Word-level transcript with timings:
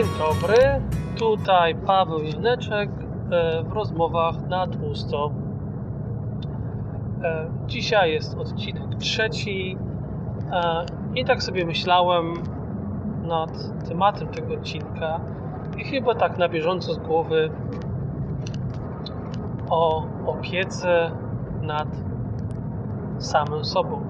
Dzień 0.00 0.08
dobry, 0.18 0.56
tutaj 1.18 1.74
Paweł 1.74 2.22
Janeczek 2.22 2.90
e, 3.30 3.62
w 3.62 3.72
rozmowach 3.72 4.48
na 4.48 4.66
tłusto. 4.66 5.30
E, 7.22 7.50
Dzisiaj 7.66 8.12
jest 8.12 8.38
odcinek 8.38 8.94
trzeci 8.98 9.76
e, 10.52 10.84
i 11.14 11.24
tak 11.24 11.42
sobie 11.42 11.66
myślałem 11.66 12.34
nad 13.22 13.50
tematem 13.88 14.28
tego 14.28 14.54
odcinka 14.54 15.20
i 15.78 15.84
chyba 15.84 16.14
tak 16.14 16.38
na 16.38 16.48
bieżąco 16.48 16.94
z 16.94 16.98
głowy 16.98 17.50
o 19.70 20.06
opiece 20.26 21.10
nad 21.62 21.88
samym 23.18 23.64
sobą. 23.64 24.02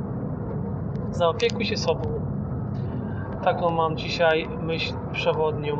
Zaopiekuj 1.11 1.65
się 1.65 1.77
sobą. 1.77 2.30
Taką 3.45 3.71
mam 3.71 3.97
dzisiaj 3.97 4.49
myśl 4.63 4.95
przewodnią. 5.13 5.77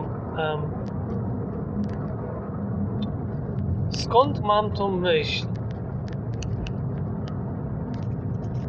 Skąd 3.91 4.41
mam 4.45 4.71
tą 4.71 4.91
myśl? 4.91 5.47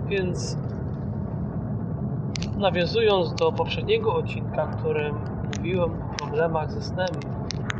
Więc 0.05 0.57
nawiązując 2.57 3.33
do 3.33 3.51
poprzedniego 3.51 4.13
odcinka, 4.15 4.65
w 4.65 4.75
którym 4.75 5.15
mówiłem 5.57 5.91
o 5.91 6.25
problemach 6.25 6.71
ze 6.71 6.81
snem 6.81 7.07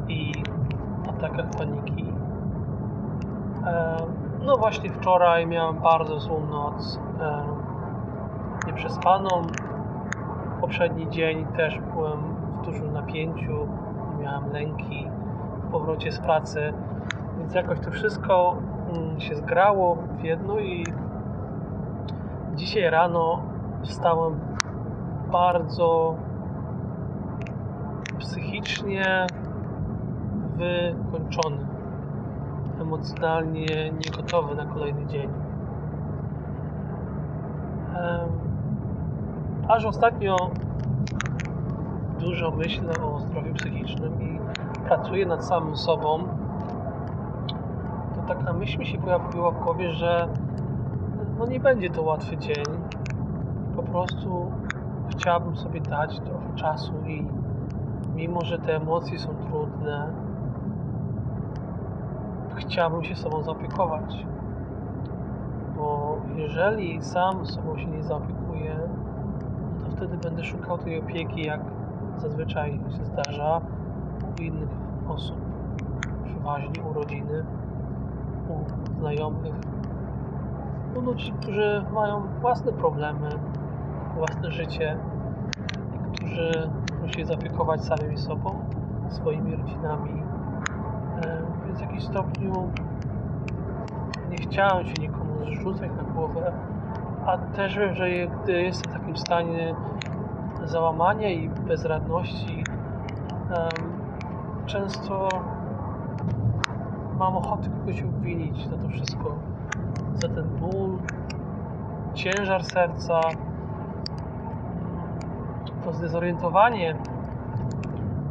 i 0.08 0.32
atakach 1.10 1.50
paniki. 1.50 2.06
No 4.46 4.58
właśnie 4.58 4.90
wczoraj 4.90 5.48
miałem 5.48 5.80
bardzo 5.80 6.20
złą 6.20 6.48
noc. 6.48 7.00
Nieprzespaną. 8.68 9.30
Poprzedni 10.62 11.10
dzień 11.10 11.46
też 11.46 11.80
byłem 11.94 12.20
w 12.62 12.66
dużym 12.66 12.94
napięciu. 12.94 13.68
Miałem 14.20 14.52
lęki 14.52 15.08
w 15.64 15.72
powrocie 15.72 16.12
z 16.12 16.20
pracy. 16.20 16.74
Więc 17.38 17.54
jakoś 17.54 17.80
to 17.80 17.92
wszystko 17.92 18.56
mm, 18.94 19.20
się 19.20 19.36
zgrało 19.36 19.96
w 19.96 20.24
jedno 20.24 20.60
i 20.60 20.84
dzisiaj 22.56 22.90
rano 22.90 23.42
wstałem 23.84 24.40
bardzo 25.32 26.16
psychicznie 28.20 29.28
wykończony, 30.58 31.68
emocjonalnie 32.82 33.92
niegotowy 33.92 34.56
na 34.56 34.66
kolejny 34.66 35.06
dzień. 35.06 35.30
Em, 37.96 38.51
Aż 39.72 39.86
ostatnio 39.86 40.38
dużo 42.20 42.52
myślę 42.52 42.94
o 43.04 43.20
zdrowiu 43.20 43.54
psychicznym 43.54 44.22
i 44.22 44.40
pracuję 44.88 45.26
nad 45.26 45.46
samym 45.46 45.78
sobą, 45.78 46.24
to 48.16 48.22
taka 48.34 48.54
myśl 48.54 48.80
mi 48.80 48.86
się 48.86 48.98
pojawiła 48.98 49.52
w 49.52 49.64
głowie, 49.64 49.92
że 49.92 50.28
no 51.40 51.46
nie 51.46 51.60
będzie 51.60 51.90
to 51.90 52.02
łatwy 52.02 52.38
dzień. 52.38 52.66
Po 53.76 53.84
prostu 53.84 54.52
chciałbym 55.10 55.58
sobie 55.58 55.82
dać 55.82 56.20
trochę 56.20 56.56
czasu 56.56 56.94
i 57.08 57.26
mimo, 58.16 58.46
że 58.46 58.60
te 58.60 58.76
emocje 58.76 59.20
są 59.20 59.30
trudne, 59.30 60.08
chciałbym 62.56 63.04
się 63.04 63.16
sobą 63.16 63.44
zaopiekować. 63.44 64.26
Bo 65.78 66.18
jeżeli 66.36 67.02
sam 67.02 67.46
sobą 67.46 67.78
się 67.78 67.86
nie 67.86 68.04
zaopiekuję, 68.04 68.76
wtedy 70.02 70.18
będę 70.18 70.44
szukał 70.44 70.78
tej 70.78 71.00
opieki, 71.00 71.44
jak 71.44 71.62
zazwyczaj 72.18 72.80
się 72.98 73.06
zdarza 73.06 73.62
u 74.38 74.42
innych 74.42 74.70
osób, 75.08 75.38
przeważnie 76.26 76.84
u 76.90 76.94
rodziny, 76.94 77.46
u 78.50 78.90
znajomych, 79.00 79.54
u 80.96 81.02
ludzi, 81.02 81.34
którzy 81.42 81.86
mają 81.94 82.24
własne 82.42 82.72
problemy, 82.72 83.30
własne 84.16 84.52
życie 84.52 84.98
którzy 86.16 86.70
muszą 87.02 87.14
się 87.14 87.26
zaopiekować 87.26 87.84
samymi 87.84 88.18
sobą, 88.18 88.60
swoimi 89.10 89.56
rodzinami. 89.56 90.24
E, 91.26 91.42
Więc 91.66 91.78
w 91.78 91.82
jakimś 91.82 92.04
stopniu 92.04 92.72
nie 94.30 94.38
chciałem 94.38 94.86
się 94.86 94.94
nikomu 95.02 95.46
zrzucać 95.46 95.90
na 95.98 96.04
głowę, 96.04 96.54
a 97.26 97.38
też 97.38 97.78
wiem, 97.78 97.96
że 97.96 98.10
gdy 98.28 98.62
jestem 98.62 98.92
w 98.92 98.96
takim 98.96 99.18
stanie 99.18 99.76
załamania 100.64 101.30
i 101.30 101.50
bezradności, 101.50 102.64
em, 103.50 103.92
często 104.66 105.30
mam 107.20 107.38
ochotę 107.38 107.70
kogoś 107.70 108.04
obwinić 108.04 108.70
za 108.70 108.78
to 108.78 108.90
wszystko. 108.90 109.36
Za 110.14 110.28
ten 110.28 110.48
ból, 110.48 110.98
ciężar 112.14 112.64
serca, 112.64 113.22
to 115.84 115.94
zdezorientowanie. 115.94 116.96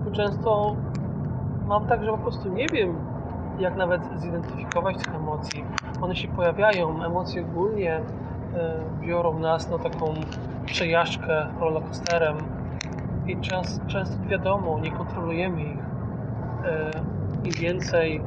Bo 0.04 0.10
często 0.10 0.76
mam 1.66 1.86
tak, 1.86 2.04
że 2.04 2.10
po 2.10 2.18
prostu 2.18 2.48
nie 2.48 2.66
wiem, 2.66 2.94
jak 3.58 3.76
nawet 3.76 4.02
zidentyfikować 4.16 4.96
tych 4.96 5.14
emocji. 5.14 5.64
One 6.00 6.16
się 6.16 6.28
pojawiają, 6.28 7.04
emocje 7.04 7.42
ogólnie 7.42 8.00
biorą 9.00 9.38
nas 9.38 9.70
na 9.70 9.78
taką 9.78 10.14
przejażdżkę 10.66 11.46
rollercoasterem 11.60 12.36
i 13.26 13.36
często, 13.36 13.86
często 13.86 14.28
wiadomo, 14.28 14.78
nie 14.78 14.90
kontrolujemy 14.90 15.62
ich. 15.62 15.78
E, 16.64 16.90
Im 17.44 17.52
więcej 17.52 18.22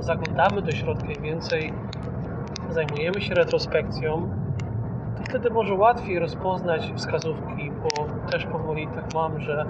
zaglądamy 0.00 0.62
do 0.62 0.72
środka, 0.72 1.06
im 1.06 1.22
więcej 1.22 1.72
zajmujemy 2.70 3.20
się 3.20 3.34
retrospekcją, 3.34 4.30
to 5.16 5.22
wtedy 5.24 5.50
może 5.50 5.74
łatwiej 5.74 6.18
rozpoznać 6.18 6.92
wskazówki, 6.96 7.70
bo 7.82 8.04
też 8.30 8.46
powoli 8.46 8.88
tak 8.94 9.14
mam, 9.14 9.40
że 9.40 9.66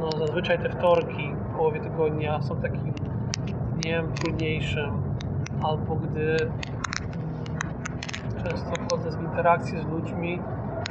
no 0.00 0.10
zazwyczaj 0.18 0.58
te 0.58 0.68
wtorki 0.68 1.32
w 1.34 1.56
połowie 1.56 1.80
tygodnia 1.80 2.42
są 2.42 2.56
takim 2.56 2.92
dniem 3.76 4.12
trudniejszym, 4.12 5.02
albo 5.62 5.96
gdy 5.96 6.36
często 8.44 8.70
wchodzę 8.84 9.10
w 9.10 9.22
interakcję 9.22 9.82
z 9.82 9.86
ludźmi 9.86 10.40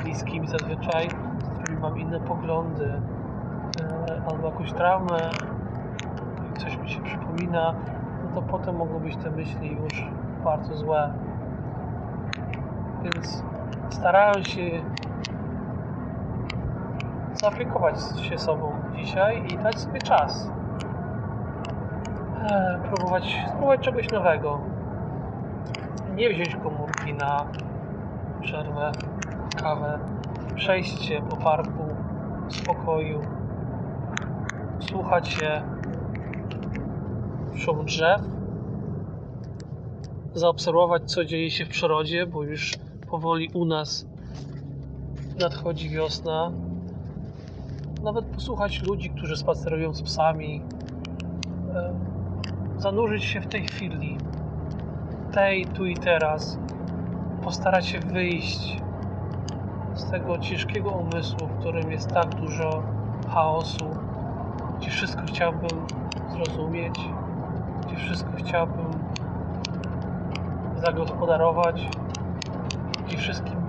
bliskimi 0.03 0.47
zazwyczaj, 0.47 1.09
z 1.43 1.57
którymi 1.57 1.81
mam 1.81 1.99
inne 1.99 2.19
poglądy, 2.19 3.01
e, 3.81 4.21
albo 4.31 4.47
jakąś 4.47 4.73
traumę 4.73 5.29
i 6.51 6.59
coś 6.59 6.77
mi 6.77 6.89
się 6.89 7.01
przypomina, 7.01 7.73
no 8.23 8.41
to 8.41 8.47
potem 8.47 8.75
mogą 8.75 8.99
być 8.99 9.15
te 9.15 9.31
myśli 9.31 9.77
już 9.83 10.07
bardzo 10.43 10.75
złe. 10.75 11.13
Więc 13.03 13.43
starałem 13.89 14.43
się 14.43 14.61
zaopiekować 17.33 17.95
się 18.21 18.37
sobą 18.37 18.71
dzisiaj 18.95 19.43
i 19.53 19.57
dać 19.57 19.79
sobie 19.79 20.01
czas. 20.01 20.51
E, 22.51 22.79
próbować, 22.83 23.39
spróbować 23.47 23.79
czegoś 23.79 24.11
nowego. 24.11 24.72
Nie 26.15 26.29
wziąć 26.29 26.55
komórki 26.55 27.13
na 27.13 27.45
przerwę, 28.41 28.91
kawę, 29.55 29.99
przejść 30.55 31.11
po 31.29 31.37
parku 31.37 31.83
w 32.49 32.55
spokoju, 32.55 33.21
słuchać 34.79 35.27
się 35.27 35.61
szum 37.55 37.85
drzew, 37.85 38.21
zaobserwować, 40.33 41.11
co 41.11 41.25
dzieje 41.25 41.51
się 41.51 41.65
w 41.65 41.69
przyrodzie, 41.69 42.25
bo 42.25 42.43
już 42.43 42.73
powoli 43.09 43.49
u 43.53 43.65
nas 43.65 44.05
nadchodzi 45.39 45.89
wiosna. 45.89 46.51
Nawet 48.03 48.25
posłuchać 48.25 48.81
ludzi, 48.81 49.09
którzy 49.09 49.37
spacerują 49.37 49.93
z 49.93 50.01
psami, 50.01 50.61
e, 51.75 51.93
zanurzyć 52.77 53.23
się 53.23 53.41
w 53.41 53.47
tej 53.47 53.67
chwili, 53.67 54.17
tej 55.33 55.65
tu 55.65 55.85
i 55.85 55.95
teraz, 55.95 56.57
postarać 57.43 57.85
się 57.85 57.99
wyjść 57.99 58.77
z 59.93 60.11
tego 60.11 60.37
ciężkiego 60.37 60.89
umysłu, 60.89 61.47
w 61.47 61.59
którym 61.59 61.91
jest 61.91 62.09
tak 62.09 62.35
dużo 62.35 62.83
chaosu, 63.29 63.89
gdzie 64.77 64.89
wszystko 64.91 65.21
chciałbym 65.27 65.87
zrozumieć, 66.31 66.99
gdzie 67.85 67.95
wszystko 67.95 68.29
chciałbym 68.37 68.85
zagospodarować, 70.75 71.89
gdzie 73.07 73.17
wszystkim 73.17 73.61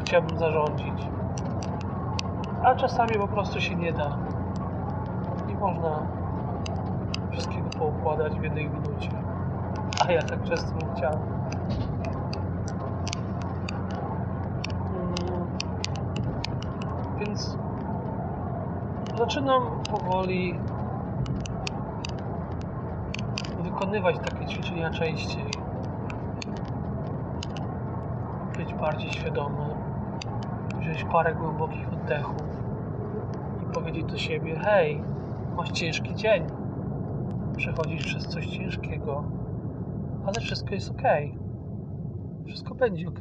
chciałbym 0.00 0.38
zarządzić. 0.38 1.08
A 2.62 2.74
czasami 2.74 3.14
po 3.14 3.28
prostu 3.28 3.60
się 3.60 3.74
nie 3.74 3.92
da. 3.92 4.18
Nie 5.48 5.54
można 5.54 6.06
wszystkiego 7.30 7.68
poukładać 7.78 8.32
w 8.40 8.42
jednej 8.42 8.70
minucie. 8.70 8.93
A 10.00 10.12
ja 10.12 10.22
tak 10.22 10.42
często 10.42 10.72
bym 10.78 10.94
chciał. 10.96 11.12
Mm, 14.90 15.46
Więc 17.18 17.58
zaczynam 19.18 19.62
powoli 19.90 20.58
wykonywać 23.62 24.16
takie 24.18 24.46
ćwiczenia 24.46 24.90
częściej. 24.90 25.44
Być 28.56 28.74
bardziej 28.74 29.12
świadomy, 29.12 29.74
wziąć 30.80 31.04
parę 31.04 31.34
głębokich 31.34 31.92
oddechów 31.92 32.42
i 33.62 33.72
powiedzieć 33.74 34.04
do 34.04 34.18
siebie: 34.18 34.58
Hej, 34.58 35.02
masz 35.56 35.70
ciężki 35.70 36.14
dzień, 36.14 36.46
przechodzisz 37.56 38.04
przez 38.04 38.26
coś 38.28 38.46
ciężkiego, 38.46 39.24
ale 40.26 40.40
wszystko 40.40 40.74
jest 40.74 40.90
ok. 40.90 41.02
Wszystko 42.46 42.74
będzie 42.74 43.08
ok. 43.08 43.20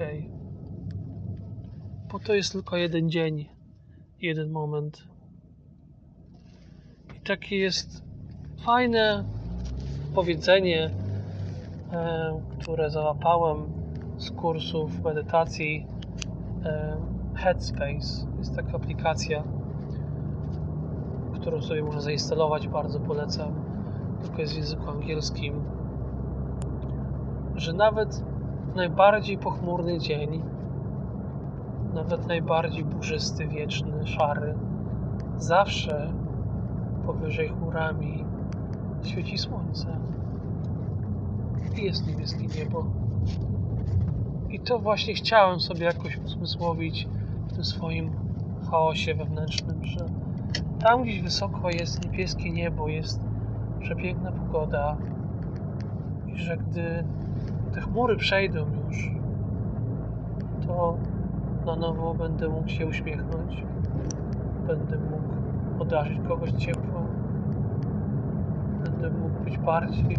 Bo 2.11 2.19
to 2.19 2.33
jest 2.33 2.51
tylko 2.51 2.77
jeden 2.77 3.09
dzień, 3.09 3.49
jeden 4.21 4.51
moment. 4.51 5.03
I 7.17 7.19
takie 7.19 7.57
jest 7.57 8.03
fajne 8.65 9.23
powiedzenie, 10.15 10.89
e, 11.91 12.41
które 12.59 12.89
załapałem 12.89 13.57
z 14.17 14.31
kursów 14.31 15.03
medytacji 15.03 15.87
e, 16.65 16.97
Headspace. 17.35 18.27
Jest 18.37 18.55
taka 18.55 18.71
aplikacja, 18.73 19.43
którą 21.33 21.61
sobie 21.61 21.83
można 21.83 22.01
zainstalować, 22.01 22.67
bardzo 22.67 22.99
polecam. 22.99 23.53
Tylko 24.21 24.41
jest 24.41 24.53
w 24.53 24.57
języku 24.57 24.89
angielskim. 24.89 25.72
Że 27.55 27.73
nawet 27.73 28.23
najbardziej 28.75 29.37
pochmurny 29.37 29.99
dzień, 29.99 30.43
nawet 31.93 32.27
najbardziej 32.27 32.85
burzysty, 32.85 33.47
wieczny, 33.47 34.07
szary, 34.07 34.55
zawsze 35.37 36.13
powyżej 37.05 37.49
chmurami 37.49 38.25
świeci 39.03 39.37
słońce 39.37 39.97
i 41.77 41.83
jest 41.83 42.07
niebieskie 42.07 42.47
niebo. 42.59 42.85
I 44.49 44.59
to 44.59 44.79
właśnie 44.79 45.13
chciałem 45.13 45.59
sobie 45.59 45.85
jakoś 45.85 46.17
uzmysłowić 46.17 47.07
w 47.47 47.53
tym 47.53 47.65
swoim 47.65 48.11
chaosie 48.71 49.15
wewnętrznym, 49.15 49.85
że 49.85 50.05
tam 50.79 51.03
gdzieś 51.03 51.21
wysoko 51.21 51.69
jest 51.69 52.05
niebieskie 52.05 52.51
niebo, 52.51 52.87
jest 52.87 53.21
przepiękna 53.79 54.31
pogoda 54.31 54.97
i 56.27 56.37
że 56.37 56.57
gdy 56.57 57.03
te 57.73 57.81
chmury 57.81 58.15
przejdą 58.15 58.65
już, 58.87 59.11
to 60.67 60.97
na 61.65 61.75
nowo 61.75 62.13
będę 62.13 62.49
mógł 62.49 62.69
się 62.69 62.87
uśmiechnąć, 62.87 63.65
będę 64.67 64.97
mógł 64.97 65.77
podarzyć 65.77 66.19
kogoś 66.27 66.51
ciepłem, 66.51 67.05
będę 68.83 69.09
mógł 69.09 69.43
być 69.43 69.57
bardziej 69.57 70.17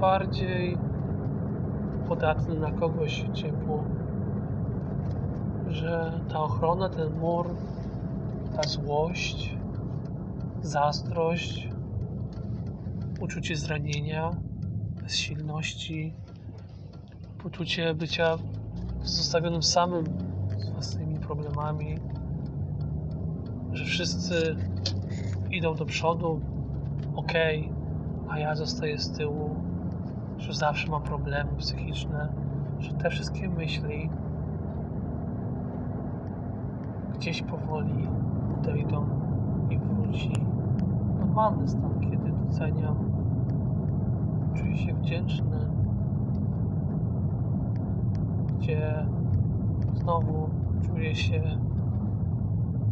bardziej 0.00 0.78
podatny 2.08 2.54
na 2.54 2.70
kogoś 2.70 3.24
ciepło, 3.32 3.84
że 5.68 6.12
ta 6.32 6.40
ochrona, 6.40 6.88
ten 6.88 7.18
mur, 7.18 7.46
ta 8.56 8.62
złość, 8.68 9.55
zazdrość, 10.66 11.68
uczucie 13.20 13.56
zranienia, 13.56 14.30
bezsilności, 15.02 16.14
poczucie 17.38 17.94
bycia 17.94 18.36
zostawionym 19.02 19.62
samym 19.62 20.04
z 20.58 20.70
własnymi 20.70 21.18
problemami, 21.18 21.98
że 23.72 23.84
wszyscy 23.84 24.56
idą 25.50 25.74
do 25.74 25.86
przodu, 25.86 26.40
ok, 27.16 27.32
a 28.28 28.38
ja 28.38 28.54
zostaję 28.54 28.98
z 28.98 29.12
tyłu, 29.12 29.56
że 30.38 30.52
zawsze 30.52 30.90
mam 30.90 31.02
problemy 31.02 31.50
psychiczne, 31.58 32.32
że 32.78 32.92
te 32.92 33.10
wszystkie 33.10 33.48
myśli 33.48 34.10
gdzieś 37.14 37.42
powoli 37.42 38.08
odejdą 38.58 39.06
i 39.70 39.78
wróci 39.78 40.32
normalny 41.36 41.68
stan, 41.68 42.00
kiedy 42.00 42.32
doceniam, 42.32 42.96
czuję 44.54 44.76
się 44.76 44.94
wdzięczny, 44.94 45.70
gdzie 48.58 49.06
znowu 49.94 50.50
czuję 50.86 51.14
się 51.14 51.42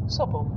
sobą. 0.07 0.51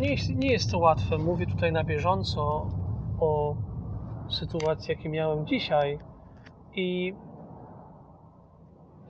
Nie, 0.00 0.16
nie 0.36 0.52
jest 0.52 0.70
to 0.70 0.78
łatwe. 0.78 1.18
Mówię 1.18 1.46
tutaj 1.46 1.72
na 1.72 1.84
bieżąco 1.84 2.66
o 3.20 3.56
sytuacji, 4.28 4.94
jakie 4.94 5.08
miałem 5.08 5.46
dzisiaj 5.46 5.98
i 6.74 7.14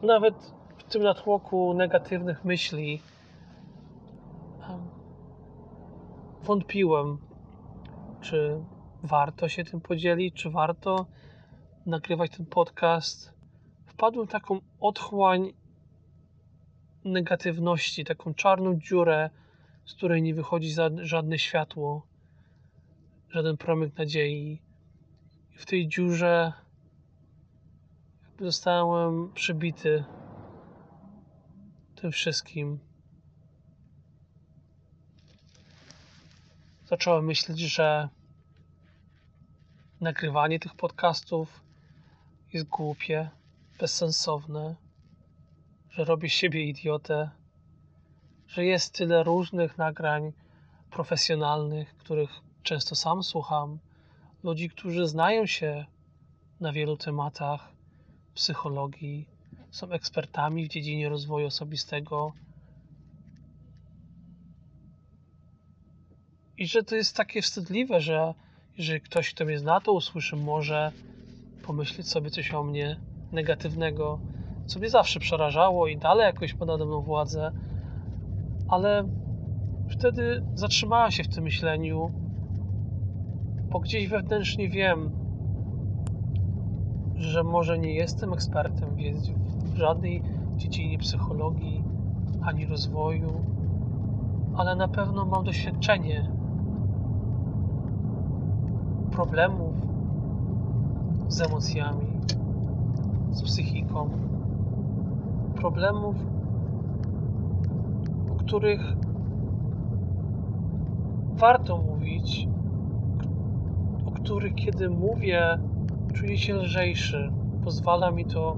nawet 0.02 0.54
w 0.78 0.84
tym 0.84 1.02
natłoku 1.02 1.74
negatywnych 1.74 2.44
myśli 2.44 3.00
wątpiłem, 6.42 7.18
czy 8.20 8.64
warto 9.02 9.48
się 9.48 9.64
tym 9.64 9.80
podzielić, 9.80 10.34
czy 10.34 10.50
warto 10.50 11.06
nagrywać 11.86 12.30
ten 12.36 12.46
podcast. 12.46 13.34
Wpadłem 13.86 14.26
w 14.26 14.30
taką 14.30 14.60
otchłań 14.80 15.52
negatywności, 17.04 18.04
taką 18.04 18.34
czarną 18.34 18.78
dziurę, 18.78 19.30
z 19.84 19.94
której 19.94 20.22
nie 20.22 20.34
wychodzi 20.34 20.74
żadne 20.96 21.38
światło, 21.38 22.06
żaden 23.28 23.56
promyk 23.56 23.98
nadziei. 23.98 24.62
W 25.56 25.66
tej 25.66 25.88
dziurze 25.88 26.52
zostałem 28.40 29.32
przybity 29.32 30.04
tym 31.94 32.12
wszystkim. 32.12 32.78
Zacząłem 36.92 37.24
myśleć, 37.24 37.58
że 37.58 38.08
nagrywanie 40.00 40.58
tych 40.58 40.74
podcastów 40.74 41.60
jest 42.52 42.68
głupie, 42.68 43.30
bezsensowne, 43.80 44.74
że 45.90 46.04
robię 46.04 46.30
siebie 46.30 46.64
idiotę, 46.64 47.30
że 48.46 48.64
jest 48.64 48.94
tyle 48.94 49.22
różnych 49.22 49.78
nagrań 49.78 50.32
profesjonalnych, 50.90 51.96
których 51.96 52.30
często 52.62 52.94
sam 52.94 53.22
słucham, 53.22 53.78
ludzi, 54.42 54.70
którzy 54.70 55.06
znają 55.06 55.46
się 55.46 55.86
na 56.60 56.72
wielu 56.72 56.96
tematach 56.96 57.72
psychologii, 58.34 59.28
są 59.70 59.90
ekspertami 59.90 60.64
w 60.64 60.68
dziedzinie 60.68 61.08
rozwoju 61.08 61.46
osobistego. 61.46 62.32
I 66.62 66.66
że 66.66 66.82
to 66.82 66.94
jest 66.94 67.16
takie 67.16 67.42
wstydliwe, 67.42 68.00
że 68.00 68.34
jeżeli 68.78 69.00
ktoś, 69.00 69.34
kto 69.34 69.44
mnie 69.44 69.58
zna, 69.58 69.80
to 69.80 69.92
usłyszy, 69.92 70.36
może 70.36 70.92
pomyśleć 71.62 72.08
sobie 72.08 72.30
coś 72.30 72.54
o 72.54 72.62
mnie 72.62 72.96
negatywnego, 73.32 74.18
co 74.66 74.78
mnie 74.78 74.90
zawsze 74.90 75.20
przerażało 75.20 75.88
i 75.88 75.96
dalej 75.96 76.24
jakoś 76.24 76.60
ma 76.60 76.66
mną 76.66 77.00
władzę, 77.00 77.52
ale 78.68 79.08
wtedy 79.88 80.42
zatrzymałem 80.54 81.10
się 81.10 81.24
w 81.24 81.28
tym 81.28 81.44
myśleniu, 81.44 82.10
bo 83.70 83.80
gdzieś 83.80 84.08
wewnętrznie 84.08 84.68
wiem, 84.68 85.10
że 87.16 87.44
może 87.44 87.78
nie 87.78 87.94
jestem 87.94 88.32
ekspertem 88.32 88.96
w 89.64 89.76
żadnej 89.76 90.22
dziedzinie 90.56 90.98
psychologii 90.98 91.84
ani 92.42 92.66
rozwoju, 92.66 93.44
ale 94.56 94.76
na 94.76 94.88
pewno 94.88 95.26
mam 95.26 95.44
doświadczenie 95.44 96.41
problemów 99.12 99.74
z 101.28 101.40
emocjami, 101.40 102.06
z 103.30 103.42
psychiką, 103.42 104.10
problemów, 105.54 106.16
o 108.32 108.34
których 108.34 108.96
warto 111.34 111.76
mówić, 111.76 112.48
o 114.06 114.10
których 114.10 114.54
kiedy 114.54 114.90
mówię, 114.90 115.58
czuję 116.14 116.38
się 116.38 116.54
lżejszy. 116.54 117.32
Pozwala 117.64 118.10
mi 118.10 118.24
to 118.24 118.56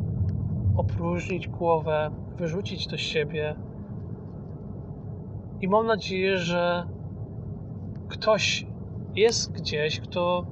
opróżnić 0.76 1.48
głowę, 1.48 2.10
wyrzucić 2.36 2.90
z 2.90 3.00
siebie. 3.00 3.54
I 5.60 5.68
mam 5.68 5.86
nadzieję, 5.86 6.38
że 6.38 6.86
ktoś 8.08 8.66
jest 9.16 9.52
gdzieś, 9.52 10.00
kto 10.00 10.46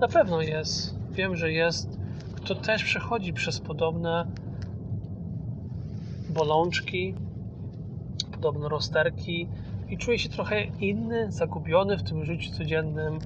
na 0.00 0.08
pewno 0.08 0.40
jest, 0.40 0.98
wiem, 1.10 1.36
że 1.36 1.52
jest, 1.52 2.00
kto 2.36 2.54
też 2.54 2.84
przechodzi 2.84 3.32
przez 3.32 3.60
podobne 3.60 4.26
bolączki, 6.30 7.14
podobne 8.32 8.68
rozterki 8.68 9.48
i 9.88 9.98
czuje 9.98 10.18
się 10.18 10.28
trochę 10.28 10.64
inny, 10.64 11.32
zagubiony 11.32 11.96
w 11.96 12.02
tym 12.02 12.24
życiu 12.24 12.52
codziennym, 12.52 13.18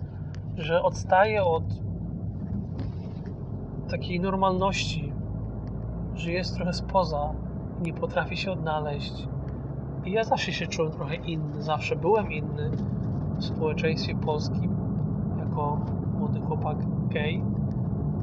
że 0.56 0.82
odstaje 0.82 1.44
od 1.44 1.64
takiej 3.90 4.20
normalności, 4.20 5.12
że 6.14 6.32
jest 6.32 6.54
trochę 6.54 6.72
spoza, 6.72 7.34
nie 7.82 7.94
potrafi 7.94 8.36
się 8.36 8.52
odnaleźć. 8.52 9.28
I 10.04 10.12
ja 10.12 10.24
zawsze 10.24 10.52
się 10.52 10.66
czułem 10.66 10.92
trochę 10.92 11.14
inny, 11.14 11.62
zawsze 11.62 11.96
byłem 11.96 12.32
inny 12.32 12.70
w 13.38 13.44
społeczeństwie 13.44 14.14
polskim, 14.14 14.70
jako 15.38 15.80
młody 16.18 16.40
chłopak 16.40 16.76
gay, 17.10 17.42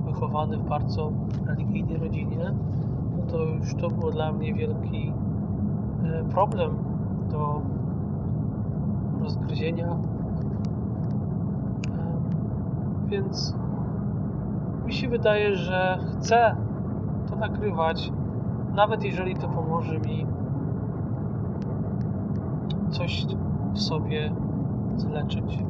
wychowany 0.06 0.58
w 0.58 0.70
bardzo 0.70 1.12
religijnej 1.46 1.98
rodzinie. 1.98 2.54
No 3.18 3.32
to 3.32 3.44
już 3.44 3.76
to 3.76 3.90
było 3.90 4.12
dla 4.12 4.32
mnie 4.32 4.54
wielki 4.54 5.14
e, 6.04 6.24
problem 6.24 6.78
do 7.32 7.62
rozgryzienia. 9.22 9.88
E, 9.88 9.98
Więc 13.08 13.56
mi 14.86 14.94
się 14.94 15.10
wydaje, 15.10 15.56
że 15.56 16.00
chcę 16.12 16.56
to 17.30 17.36
nagrywać, 17.36 18.12
nawet 18.76 19.04
jeżeli 19.04 19.36
to 19.36 19.48
pomoże 19.48 20.00
mi 20.00 20.26
coś 22.90 23.26
w 23.74 23.80
sobie 23.80 24.32
zleczyć. 24.98 25.64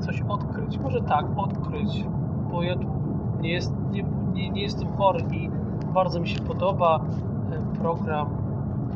Coś 0.00 0.22
odkryć. 0.22 0.78
Może 0.78 1.00
tak, 1.00 1.26
odkryć, 1.36 2.06
bo 2.50 2.62
ja 2.62 2.76
tu 2.76 2.86
nie, 3.40 3.52
jest, 3.52 3.74
nie, 3.90 4.04
nie, 4.34 4.50
nie 4.50 4.62
jestem 4.62 4.88
chory 4.92 5.20
i 5.32 5.50
bardzo 5.94 6.20
mi 6.20 6.28
się 6.28 6.40
podoba 6.40 7.00
e, 7.52 7.78
program 7.78 8.26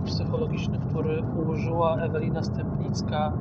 psychologiczny, 0.04 0.78
który 0.78 1.22
ułożyła 1.44 1.96
Ewelina 1.96 2.42
Stępnicka, 2.42 3.32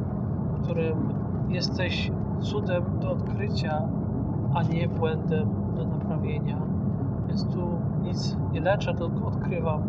w 0.52 0.64
którym 0.64 1.14
jesteś 1.50 2.12
cudem 2.40 2.84
do 3.02 3.12
odkrycia, 3.12 3.82
a 4.54 4.64
nie 4.64 4.88
błędem 4.88 5.50
do 5.76 5.86
naprawienia. 5.86 6.58
Więc 7.28 7.48
tu 7.48 7.70
nic 8.02 8.38
nie 8.52 8.62
leczę, 8.62 8.94
tylko 8.94 9.28
odkrywam. 9.28 9.84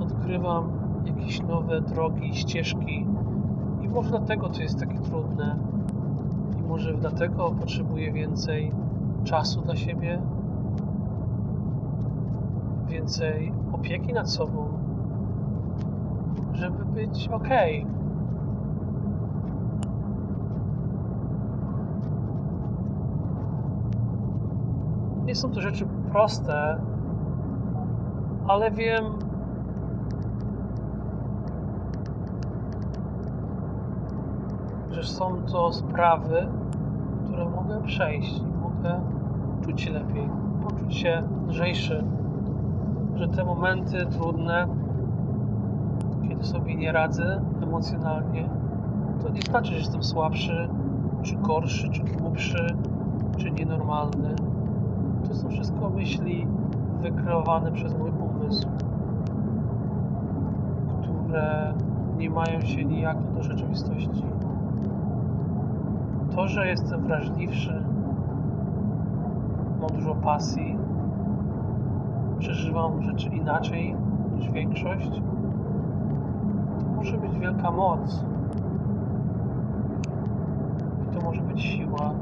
Odkrywam 0.00 0.68
jakieś 1.04 1.42
nowe 1.42 1.80
drogi, 1.80 2.34
ścieżki. 2.34 3.06
I 3.84 3.88
może 3.88 4.10
dlatego 4.10 4.48
to 4.48 4.62
jest 4.62 4.80
takie 4.80 4.98
trudne. 4.98 5.56
I 6.58 6.62
może 6.62 6.94
dlatego 6.94 7.50
potrzebuję 7.50 8.12
więcej 8.12 8.72
czasu 9.24 9.60
dla 9.60 9.76
siebie, 9.76 10.22
więcej 12.88 13.52
opieki 13.72 14.12
nad 14.12 14.30
sobą, 14.30 14.68
żeby 16.52 16.84
być 16.84 17.28
ok. 17.28 17.48
Nie 25.24 25.34
są 25.34 25.50
to 25.50 25.60
rzeczy 25.60 25.86
proste, 26.12 26.80
ale 28.48 28.70
wiem, 28.70 29.04
że 35.04 35.10
są 35.10 35.42
to 35.52 35.72
sprawy, 35.72 36.46
które 37.24 37.44
mogę 37.44 37.82
przejść 37.82 38.38
i 38.38 38.44
mogę 38.44 39.00
czuć 39.64 39.80
się 39.80 39.92
lepiej, 39.92 40.28
poczuć 40.62 40.94
się 40.94 41.22
lżejszy, 41.48 42.04
że 43.14 43.28
te 43.28 43.44
momenty 43.44 44.06
trudne, 44.06 44.66
kiedy 46.28 46.44
sobie 46.44 46.74
nie 46.74 46.92
radzę 46.92 47.40
emocjonalnie, 47.62 48.48
to 49.22 49.28
nie 49.28 49.42
znaczy, 49.42 49.70
że 49.70 49.78
jestem 49.78 50.02
słabszy, 50.02 50.68
czy 51.22 51.36
gorszy, 51.36 51.88
czy 51.90 52.02
głupszy, 52.02 52.66
czy 53.36 53.50
nienormalny. 53.50 54.34
To 55.28 55.34
są 55.34 55.48
wszystko 55.48 55.90
myśli 55.90 56.46
wykreowane 57.02 57.72
przez 57.72 57.98
mój 57.98 58.10
umysł, 58.10 58.68
które 61.02 61.74
nie 62.18 62.30
mają 62.30 62.60
się 62.60 62.84
nijako 62.84 63.22
do 63.34 63.42
rzeczywistości. 63.42 64.24
To, 66.34 66.48
że 66.48 66.66
jestem 66.66 67.02
wrażliwszy, 67.02 67.82
mam 69.80 69.90
dużo 69.94 70.14
pasji, 70.14 70.76
przeżywam 72.38 73.02
rzeczy 73.02 73.28
inaczej 73.28 73.96
niż 74.34 74.50
większość, 74.50 75.10
to 76.80 76.86
może 76.96 77.18
być 77.18 77.38
wielka 77.38 77.70
moc. 77.70 78.24
I 81.02 81.14
to 81.14 81.24
może 81.24 81.42
być 81.42 81.62
siła 81.62 82.14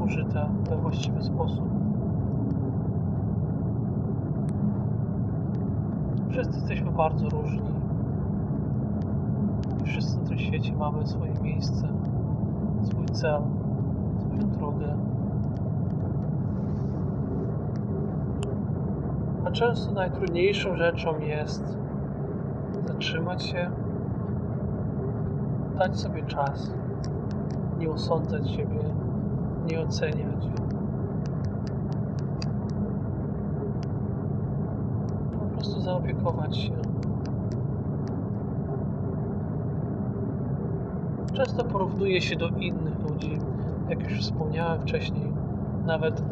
użyta 0.00 0.48
we 0.70 0.76
właściwy 0.76 1.22
sposób. 1.22 1.64
Wszyscy 6.30 6.54
jesteśmy 6.54 6.90
bardzo 6.90 7.28
różni. 7.28 7.72
I 9.82 9.84
wszyscy 9.84 10.18
na 10.18 10.28
tym 10.28 10.38
świecie 10.38 10.76
mamy 10.76 11.06
swoje 11.06 11.32
miejsce, 11.42 11.88
cel, 13.22 13.42
swoją 14.20 14.50
drogę. 14.50 14.96
A 19.44 19.50
często 19.50 19.92
najtrudniejszą 19.92 20.76
rzeczą 20.76 21.18
jest 21.18 21.78
zatrzymać 22.86 23.46
się, 23.46 23.70
dać 25.78 26.00
sobie 26.00 26.22
czas, 26.22 26.74
nie 27.78 27.90
osądzać 27.90 28.50
siebie, 28.50 28.80
nie 29.70 29.80
oceniać. 29.80 30.48
Po 35.40 35.46
prostu 35.54 35.80
zaopiekować 35.80 36.56
się. 36.56 36.91
Często 41.44 41.64
porównuję 41.64 42.20
się 42.20 42.36
do 42.36 42.48
innych 42.48 43.00
ludzi, 43.10 43.38
jak 43.88 44.10
już 44.10 44.20
wspomniałem 44.20 44.80
wcześniej. 44.80 45.32
Nawet 45.86 46.22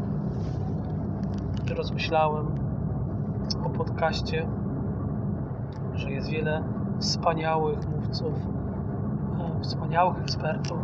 rozmyślałem 1.76 2.46
o 3.64 3.70
podcaście, 3.70 4.46
że 5.94 6.10
jest 6.10 6.28
wiele 6.30 6.62
wspaniałych 6.98 7.88
mówców, 7.88 8.32
e, 9.40 9.60
wspaniałych 9.60 10.18
ekspertów, 10.18 10.78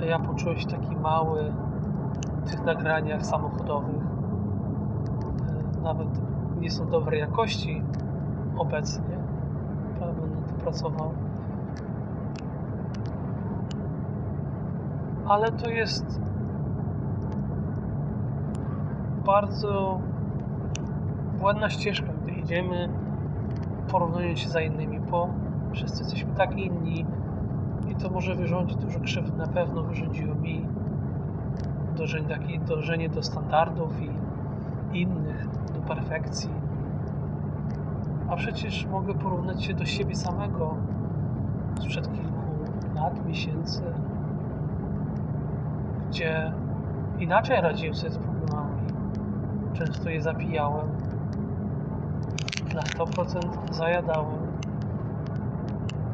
a 0.00 0.04
ja 0.04 0.18
poczułem 0.18 0.58
się 0.58 0.66
taki 0.66 0.96
mały 0.96 1.52
w 2.44 2.50
tych 2.50 2.64
nagraniach 2.64 3.26
samochodowych. 3.26 4.02
E, 5.78 5.82
Nawet 5.82 6.08
nie 6.60 6.70
są 6.70 6.86
dobrej 6.90 7.20
jakości 7.20 7.82
obecnie. 8.56 9.18
ale 10.02 10.12
Będę 10.12 10.36
to 10.48 10.54
pracował. 10.54 11.23
Ale 15.28 15.52
to 15.52 15.70
jest 15.70 16.20
bardzo 19.26 20.00
błędna 21.40 21.70
ścieżka, 21.70 22.12
gdy 22.22 22.32
idziemy 22.32 22.88
porównując 23.90 24.38
się 24.38 24.48
za 24.48 24.60
innymi, 24.60 25.00
bo 25.00 25.28
wszyscy 25.72 26.02
jesteśmy 26.02 26.34
tak 26.34 26.58
inni 26.58 27.06
i 27.88 27.94
to 27.94 28.10
może 28.10 28.34
wyrządzić 28.34 28.76
dużo 28.78 29.00
krzywdy. 29.00 29.38
Na 29.38 29.46
pewno 29.46 29.82
wyrządziło 29.82 30.34
mi 30.34 30.66
dążenie 32.68 33.08
do 33.08 33.22
standardów 33.22 34.02
i 34.02 34.10
innych, 34.98 35.48
do 35.74 35.80
perfekcji. 35.80 36.50
A 38.28 38.36
przecież 38.36 38.86
mogę 38.86 39.14
porównać 39.14 39.64
się 39.64 39.74
do 39.74 39.84
siebie 39.84 40.14
samego 40.14 40.74
sprzed 41.80 42.12
kilku 42.12 42.42
lat, 42.94 43.26
miesięcy, 43.26 43.82
gdzie 46.14 46.52
inaczej 47.18 47.60
radziłem 47.60 47.94
sobie 47.94 48.12
z 48.12 48.18
problemami. 48.18 48.80
Często 49.72 50.10
je 50.10 50.22
zapijałem, 50.22 50.88
na 52.74 52.80
100% 52.80 53.74
zajadałem. 53.74 54.46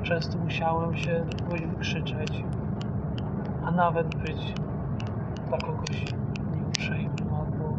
Często 0.02 0.38
musiałem 0.38 0.96
się 0.96 1.24
kogoś 1.44 1.66
wykrzyczeć, 1.66 2.44
a 3.64 3.70
nawet 3.70 4.16
być 4.16 4.54
dla 5.48 5.58
kogoś 5.58 6.04
nieuprzejmym 6.56 7.34
albo 7.34 7.76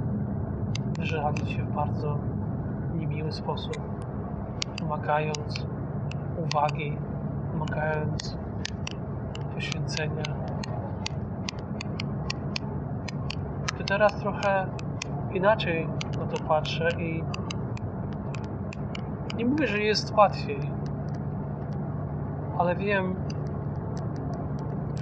wyżalić 0.97 1.49
się 1.49 1.63
w 1.63 1.75
bardzo 1.75 2.17
niemiły 2.95 3.31
sposób, 3.31 3.77
wymagając 4.79 5.65
uwagi, 6.37 6.97
wymagając 7.53 8.37
poświęcenia. 9.53 10.40
Teraz 13.91 14.15
trochę 14.15 14.65
inaczej 15.33 15.87
na 16.19 16.25
to 16.25 16.43
patrzę 16.43 16.89
i 16.99 17.23
nie 19.37 19.45
mówię, 19.45 19.67
że 19.67 19.77
jest 19.77 20.13
łatwiej, 20.13 20.59
ale 22.57 22.75
wiem, 22.75 23.15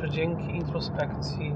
że 0.01 0.10
dzięki 0.10 0.55
introspekcji, 0.55 1.55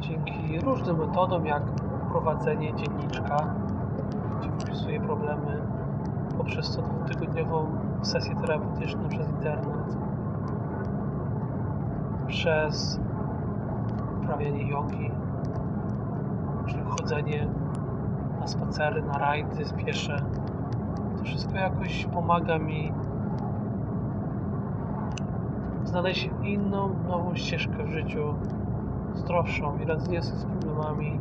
dzięki 0.00 0.60
różnym 0.60 0.98
metodom, 0.98 1.46
jak 1.46 1.62
prowadzenie 2.10 2.74
dzienniczka, 2.74 3.54
gdzie 4.40 4.50
wpisuję 4.50 5.00
problemy 5.00 5.62
poprzez 6.38 6.70
co 6.70 6.82
dwutygodniową 6.82 7.66
sesję 8.02 8.36
terapeutyczną 8.36 9.08
przez 9.08 9.28
internet, 9.28 9.96
przez 12.26 13.00
uprawianie 14.22 14.68
jogi, 14.68 15.10
czyli 16.66 16.82
chodzenie 16.82 17.48
na 18.40 18.46
spacery, 18.46 19.02
na 19.02 19.18
rajdy, 19.18 19.64
spiesze. 19.64 20.16
To 21.18 21.24
wszystko 21.24 21.54
jakoś 21.56 22.06
pomaga 22.06 22.58
mi 22.58 22.92
znaleźć 25.84 26.30
inną, 26.42 26.90
nową 27.08 27.34
ścieżkę 27.34 27.84
w 27.84 27.90
życiu, 27.90 28.34
zdrowszą 29.14 29.78
i 29.78 29.84
radzenie 29.84 30.22
z 30.22 30.44
problemami 30.44 31.20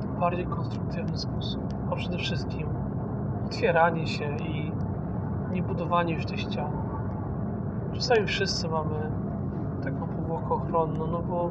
w 0.00 0.20
bardziej 0.20 0.46
konstruktywny 0.46 1.18
sposób. 1.18 1.62
A 1.92 1.96
przede 1.96 2.18
wszystkim 2.18 2.66
otwieranie 3.46 4.06
się 4.06 4.36
i 4.36 4.72
nie 5.52 5.62
budowanie 5.62 6.14
już 6.14 6.26
tych 6.26 6.40
ścian. 6.40 6.70
Czasami 7.92 8.26
wszyscy 8.26 8.68
mamy 8.68 9.10
taką 9.84 10.06
powłokę 10.06 10.54
ochronną, 10.54 11.06
no 11.06 11.22
bo 11.22 11.50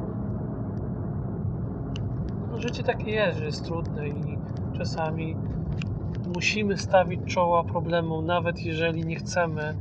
no 2.50 2.58
życie 2.58 2.82
takie 2.82 3.10
jest, 3.10 3.38
że 3.38 3.44
jest 3.44 3.64
trudne 3.64 4.08
i 4.08 4.38
czasami 4.78 5.36
musimy 6.34 6.76
stawić 6.76 7.20
czoła 7.26 7.64
problemom, 7.64 8.26
nawet 8.26 8.62
jeżeli 8.62 9.06
nie 9.06 9.16
chcemy 9.16 9.74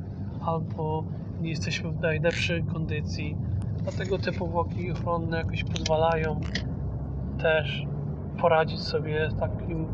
albo 0.46 1.04
nie 1.42 1.50
jesteśmy 1.50 1.92
w 1.92 2.00
najlepszej 2.00 2.64
kondycji. 2.64 3.38
Dlatego 3.84 4.18
te 4.18 4.32
powłoki 4.32 4.92
ochronne 4.92 5.38
jakoś 5.38 5.64
pozwalają 5.64 6.40
też 7.42 7.86
poradzić 8.42 8.80
sobie 8.80 9.30
z 9.32 9.40
takimi 9.40 9.88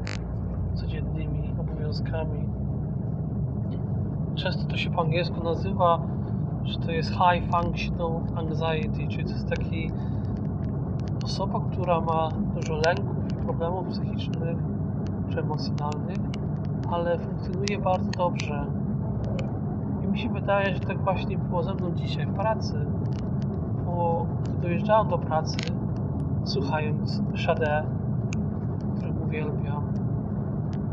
codziennymi 0.74 1.54
obowiązkami. 1.60 2.50
Często 4.36 4.68
to 4.68 4.78
się 4.78 4.92
po 4.92 5.02
angielsku 5.02 5.44
nazywa, 5.44 6.08
że 6.64 6.80
to 6.80 6.92
jest 6.92 7.10
high 7.10 7.52
functional 7.52 8.22
anxiety, 8.36 9.08
czyli 9.08 9.24
to 9.24 9.32
jest 9.32 9.50
taki 9.50 9.92
osoba, 11.26 11.60
która 11.72 12.02
ma 12.02 12.30
dużo 12.56 12.76
lęków 12.76 13.32
i 13.32 13.36
problemów 13.36 13.88
psychicznych 13.88 14.58
czy 15.30 15.40
emocjonalnych, 15.40 16.18
ale 16.92 17.20
funkcjonuje 17.20 17.80
bardzo 17.80 18.12
dobrze. 18.12 18.66
I 20.04 20.08
mi 20.08 20.20
się 20.20 20.30
wydaje, 20.30 20.74
że 20.74 20.80
tak 20.80 21.02
właśnie 21.02 21.38
było 21.38 21.64
ze 21.64 21.74
mną 21.74 21.92
dzisiaj 21.96 22.26
w 22.26 22.34
pracy. 22.34 22.86
Bo 23.86 24.26
gdy 24.44 24.54
dojeżdżałem 24.62 25.08
do 25.08 25.18
pracy, 25.18 25.58
słuchając 26.44 27.22
Sade, 27.46 27.84
którego 28.96 29.20
uwielbiam, 29.26 29.84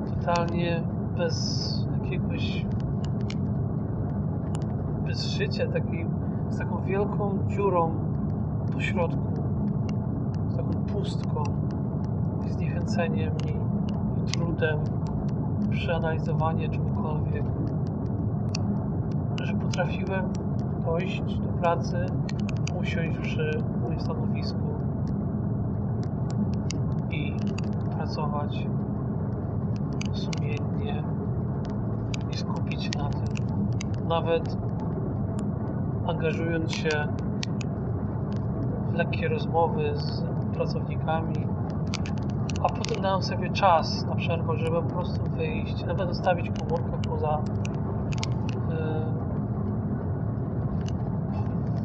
totalnie 0.08 0.82
bez 1.16 1.86
jakiegoś 2.02 2.66
bez 5.06 5.24
życia, 5.24 5.64
z 6.50 6.58
taką 6.58 6.82
wielką 6.82 7.38
dziurą 7.48 7.94
po 8.72 8.80
środku, 8.80 9.31
pustką 10.72 11.44
i 12.46 12.52
zniechęceniem 12.52 13.32
i, 13.46 13.50
i 14.20 14.32
trudem 14.32 14.78
przeanalizowania 15.70 16.68
czegokolwiek, 16.68 17.44
że 19.42 19.54
potrafiłem 19.54 20.24
dojść 20.84 21.22
do 21.38 21.48
pracy, 21.48 22.06
usiąść 22.80 23.18
przy 23.18 23.62
moim 23.82 24.00
stanowisku 24.00 24.58
i 27.10 27.36
pracować 27.96 28.66
sumiennie 30.12 31.02
i 32.32 32.36
skupić 32.36 32.84
się 32.84 32.90
na 32.98 33.08
tym. 33.10 33.46
Nawet 34.08 34.56
angażując 36.06 36.72
się 36.72 37.08
w 38.90 38.94
lekkie 38.94 39.28
rozmowy 39.28 39.92
z 39.96 40.31
pracownikami, 40.62 41.46
a 42.62 42.68
potem 42.68 43.02
dałem 43.02 43.22
sobie 43.22 43.50
czas 43.50 44.06
na 44.06 44.14
przerwę, 44.14 44.56
żeby 44.56 44.82
po 44.82 44.88
prostu 44.88 45.30
wyjść, 45.30 45.84
nawet 45.84 46.08
zostawić 46.08 46.50
komórkę 46.60 46.98
poza 47.10 47.40
yy, 48.68 48.74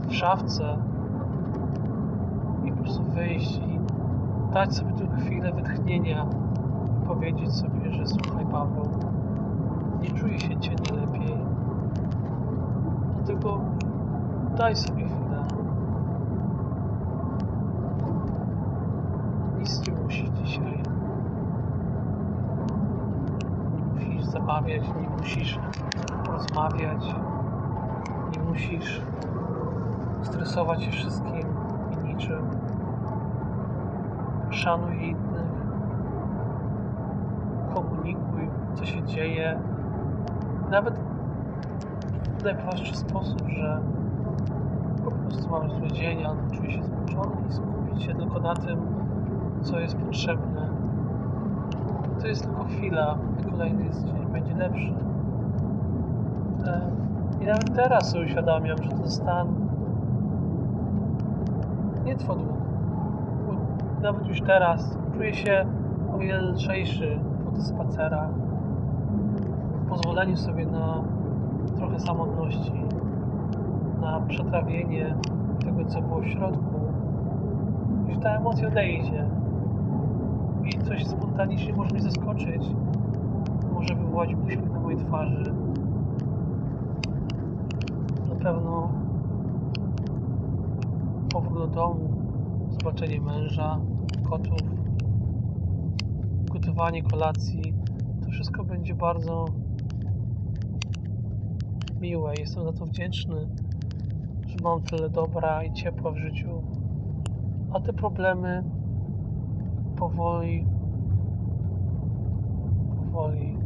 w 0.10 0.16
szafce 0.16 0.78
i 2.66 2.72
po 2.72 2.84
prostu 2.84 3.04
wyjść 3.04 3.58
i 3.58 3.80
dać 4.54 4.76
sobie 4.76 4.94
tu 4.94 5.08
chwilę 5.26 5.52
wytchnienia 5.52 6.26
i 7.04 7.08
powiedzieć 7.08 7.54
sobie, 7.54 7.92
że 7.92 8.08
słuchaj 8.08 8.46
Paweł, 8.46 8.90
nie 10.02 10.12
czuję 10.12 10.40
się 10.40 10.60
Cię 10.60 10.76
najlepiej, 10.90 11.38
dlatego 13.16 13.60
daj 14.58 14.76
sobie 14.76 15.06
chwilę. 15.06 15.28
Nic 19.60 19.88
nie 19.88 19.94
musisz 20.04 20.30
dzisiaj. 20.30 20.84
Zabawiać, 24.48 24.84
nie 25.02 25.10
musisz 25.18 25.60
rozmawiać, 26.28 27.16
nie 28.32 28.44
musisz 28.44 29.02
stresować 30.22 30.84
się 30.84 30.92
wszystkim 30.92 31.46
i 31.92 32.08
niczym. 32.08 32.50
Szanuj 34.50 35.10
innych, 35.10 35.52
komunikuj, 37.74 38.50
co 38.76 38.86
się 38.86 39.04
dzieje. 39.04 39.60
Nawet 40.70 41.00
w 42.40 42.44
najprostszy 42.44 42.96
sposób, 42.96 43.48
że 43.48 43.82
po 45.06 45.12
prostu 45.12 45.50
mamy 45.50 45.70
zły 45.70 45.88
dzień 45.88 46.26
albo 46.26 46.56
czuję 46.56 46.72
się 46.72 46.84
zmęczony 46.84 47.36
i 47.50 47.54
skupić 47.54 48.04
się 48.04 48.16
tylko 48.16 48.40
na 48.40 48.56
tym, 48.56 48.80
co 49.62 49.80
jest 49.80 49.96
potrzebne. 49.96 50.57
To 52.22 52.28
jest 52.28 52.44
tylko 52.44 52.64
chwila, 52.64 53.18
kolejny 53.50 53.84
dzień 53.84 54.26
będzie 54.32 54.56
lepszy. 54.56 54.94
E, 56.66 56.82
I 57.42 57.46
nawet 57.46 57.76
teraz 57.76 58.12
sobie 58.12 58.26
uświadamiam, 58.26 58.84
że 58.84 58.90
ten 58.90 59.10
stan 59.10 59.48
nie 62.06 62.16
trwa 62.16 62.36
długo. 62.36 62.54
Nawet 64.02 64.28
już 64.28 64.42
teraz 64.42 64.98
czuję 65.14 65.34
się 65.34 65.66
o 66.14 66.18
wiele 66.18 66.42
lżejszy 66.42 67.20
po 67.46 67.52
tych 67.52 67.64
spacerach. 67.64 68.30
Pozwoleniu 69.90 70.38
sobie 70.38 70.66
na 70.66 71.04
trochę 71.78 72.00
samotności, 72.00 72.84
na 74.02 74.22
przetrawienie 74.28 75.16
tego, 75.66 75.86
co 75.86 76.02
było 76.02 76.20
w 76.20 76.28
środku, 76.28 76.80
już 78.08 78.18
ta 78.18 78.30
emocja 78.30 78.68
odejdzie 78.68 79.26
i 80.68 80.80
coś 80.84 81.06
spontanicznie 81.08 81.74
może 81.74 81.90
mnie 81.92 82.02
zaskoczyć, 82.02 82.62
może 83.74 83.96
wywołać 83.96 84.30
uśmiech 84.34 84.72
na 84.72 84.80
mojej 84.80 85.00
twarzy. 85.00 85.54
Na 88.30 88.36
pewno 88.36 88.92
powrót 91.34 91.58
do 91.58 91.68
domu, 91.68 92.10
zobaczenie 92.70 93.22
męża, 93.22 93.80
kotów, 94.30 94.60
gotowanie 96.52 97.04
kolacji, 97.04 97.74
to 98.24 98.30
wszystko 98.32 98.64
będzie 98.64 98.96
bardzo 98.96 99.46
miłe. 102.02 102.34
Jestem 102.40 102.64
za 102.64 102.74
to 102.74 102.86
wdzięczny, 102.86 103.48
że 104.48 104.56
mam 104.64 104.82
tyle 104.82 105.10
dobra 105.10 105.64
i 105.64 105.74
ciepła 105.74 106.12
w 106.12 106.18
życiu. 106.18 106.64
A 107.74 107.80
te 107.80 107.94
problemy 107.94 108.64
powoli, 109.98 110.66
powoli, 113.12 113.58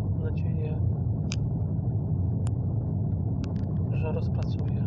mam 0.00 0.30
nadzieję, 0.30 0.76
że 3.92 4.12
rozpracuję 4.12 4.84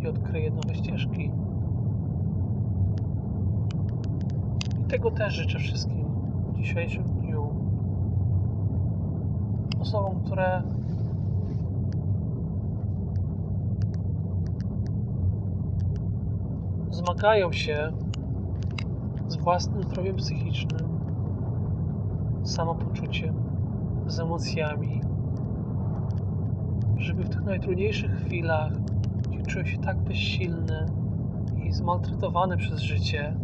i 0.00 0.06
odkryję 0.06 0.50
nowe 0.50 0.74
ścieżki. 0.74 1.30
I 4.80 4.84
tego 4.84 5.10
też 5.10 5.34
życzę 5.34 5.58
wszystkim 5.58 6.04
w 6.52 6.56
dzisiejszym 6.56 7.04
dniu. 7.04 7.50
Osobom, 9.80 10.20
które 10.24 10.62
zmagają 16.90 17.52
się 17.52 17.92
własnym 19.46 19.82
zdrowiem 19.82 20.16
psychicznym, 20.16 21.00
samopoczuciem, 22.42 23.34
z 24.06 24.20
emocjami, 24.20 25.00
żeby 26.96 27.24
w 27.24 27.28
tych 27.28 27.44
najtrudniejszych 27.44 28.10
chwilach, 28.10 28.72
gdzie 29.30 29.42
czuję 29.42 29.66
się 29.66 29.78
tak 29.78 30.02
bezsilny 30.02 30.86
i 31.64 31.72
zmaltretowany 31.72 32.56
przez 32.56 32.80
życie, 32.80 33.36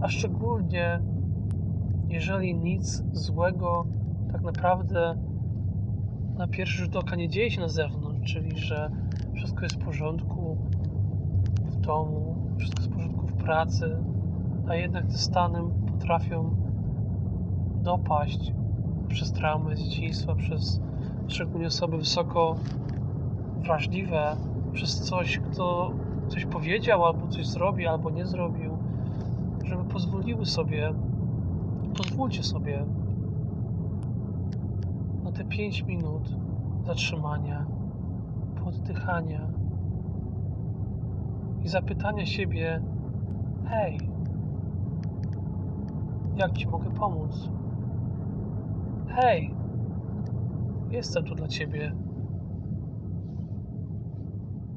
a 0.00 0.08
szczególnie 0.08 1.00
jeżeli 2.08 2.54
nic 2.54 3.02
złego 3.12 3.86
tak 4.32 4.42
naprawdę 4.42 5.14
na 6.38 6.48
pierwszy 6.48 6.82
rzut 6.82 6.96
oka 6.96 7.16
nie 7.16 7.28
dzieje 7.28 7.50
się 7.50 7.60
na 7.60 7.68
zewnątrz, 7.68 8.32
czyli 8.32 8.58
że 8.58 8.90
wszystko 9.34 9.62
jest 9.62 9.76
w 9.76 9.84
porządku 9.84 10.58
w 11.64 11.76
domu, 11.76 12.36
wszystko 12.58 12.80
jest 12.80 12.92
w 12.92 12.94
porządku 12.94 13.26
w 13.26 13.34
pracy, 13.34 13.96
a 14.68 14.74
jednak 14.74 15.06
te 15.06 15.18
stany 15.18 15.58
potrafią 15.92 16.56
dopaść 17.82 18.52
przez 19.08 19.32
traumy 19.32 19.76
z 19.76 19.80
dzieciństwa, 19.80 20.34
przez 20.34 20.80
szczególnie 21.26 21.66
osoby 21.66 21.96
wysoko 21.96 22.56
wrażliwe, 23.56 24.36
przez 24.72 25.00
coś, 25.00 25.38
kto 25.38 25.90
coś 26.28 26.46
powiedział, 26.46 27.04
albo 27.04 27.28
coś 27.28 27.46
zrobił, 27.46 27.88
albo 27.88 28.10
nie 28.10 28.26
zrobił, 28.26 28.78
żeby 29.64 29.84
pozwoliły 29.84 30.46
sobie, 30.46 30.94
pozwólcie 31.96 32.42
sobie 32.42 32.84
na 35.24 35.32
te 35.32 35.44
5 35.44 35.82
minut 35.82 36.36
zatrzymania, 36.86 37.66
poddychania 38.64 39.48
i 41.64 41.68
zapytania 41.68 42.26
siebie: 42.26 42.82
Hej, 43.64 44.11
jak 46.36 46.52
ci 46.52 46.68
mogę 46.68 46.90
pomóc? 46.90 47.50
Hej, 49.08 49.54
jestem 50.90 51.24
tu 51.24 51.34
dla 51.34 51.48
ciebie. 51.48 51.92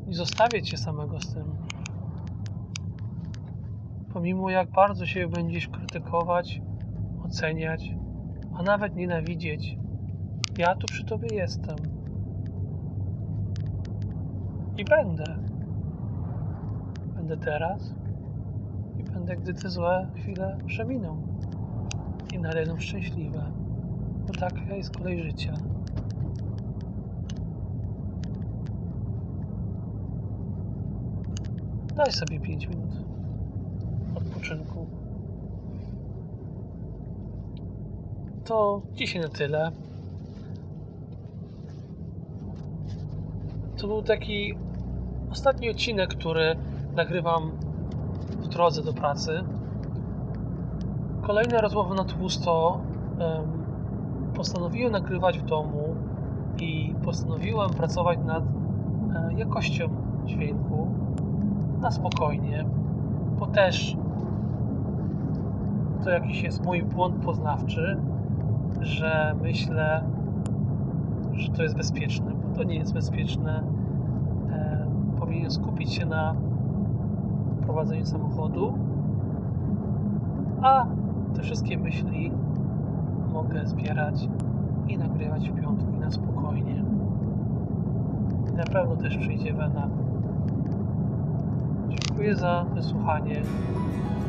Nie 0.08 0.14
zostawię 0.14 0.62
cię 0.62 0.78
samego 0.78 1.20
z 1.20 1.34
tym. 1.34 1.44
Pomimo 4.14 4.50
jak 4.50 4.72
bardzo 4.72 5.06
się 5.06 5.28
będziesz 5.28 5.68
krytykować, 5.68 6.62
oceniać, 7.26 7.96
a 8.54 8.64
nawet 8.64 8.96
nienawidzieć, 8.96 9.78
ja 10.58 10.76
tu 10.76 10.88
przy 10.88 11.06
tobie 11.06 11.28
jestem. 11.32 11.76
I 14.78 14.86
będę. 14.86 15.24
Będę 17.16 17.38
teraz 17.38 17.96
i 19.00 19.04
będę, 19.04 19.36
gdy 19.36 19.54
te 19.54 19.70
złe 19.70 20.12
chwile 20.16 20.58
przeminą 20.66 21.25
i 22.36 22.40
nadejdą 22.40 22.80
szczęśliwe. 22.80 23.52
Bo 24.28 24.34
taka 24.34 24.76
jest 24.76 24.98
kolej 24.98 25.24
życia. 25.24 25.54
Daj 31.96 32.12
sobie 32.12 32.40
5 32.40 32.68
minut 32.68 32.92
odpoczynku. 34.16 34.88
To 38.46 38.82
dzisiaj 38.94 39.22
na 39.22 39.28
tyle. 39.28 39.72
To 43.78 43.88
był 43.88 44.02
taki 44.02 44.54
ostatni 45.32 45.70
odcinek, 45.70 46.10
który 46.10 46.56
nagrywam 46.96 47.52
w 48.30 48.48
drodze 48.48 48.84
do 48.84 48.94
pracy. 48.94 49.44
Kolejne 51.26 51.62
rozmowy 51.62 51.96
na 51.96 52.04
tłusto 52.04 52.80
em, 53.20 53.44
postanowiłem 54.36 54.92
nagrywać 54.92 55.40
w 55.40 55.46
domu 55.46 55.96
i 56.62 56.96
postanowiłem 57.06 57.70
pracować 57.70 58.20
nad 58.26 58.44
e, 58.44 59.34
jakością 59.34 59.90
dźwięku 60.26 60.88
na 61.82 61.92
spokojnie, 61.92 62.66
bo 63.40 63.48
też 63.48 63.98
to 66.04 66.10
jakiś 66.10 66.44
jest 66.44 66.66
mój 66.66 66.84
błąd 66.84 67.26
poznawczy, 67.26 67.98
że 68.82 69.36
myślę, 69.42 70.04
że 71.34 71.52
to 71.52 71.64
jest 71.64 71.78
bezpieczne, 71.78 72.32
bo 72.32 72.56
to 72.56 72.64
nie 72.64 72.76
jest 72.76 72.94
bezpieczne. 72.94 73.64
Powinien 75.20 75.52
skupić 75.52 75.94
się 75.94 76.06
na 76.06 76.36
prowadzeniu 77.66 78.06
samochodu, 78.06 78.74
a 80.62 80.86
te 81.36 81.44
wszystkie 81.44 81.78
myśli 81.78 82.32
mogę 83.34 83.66
zbierać 83.66 84.28
i 84.88 84.98
nagrywać 84.98 85.50
w 85.50 85.62
piątki 85.62 85.98
na 86.00 86.12
spokojnie. 86.12 86.84
I 88.54 88.56
na 88.56 88.64
pewno 88.64 88.96
też 88.96 89.18
przyjdzie 89.18 89.54
wena. 89.54 89.90
Dziękuję 91.90 92.36
za 92.36 92.66
wysłuchanie. 92.74 93.42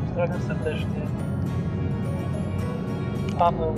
Pozdrawiam 0.05 0.41
serdecznie. 0.41 1.01
Paweł 3.39 3.75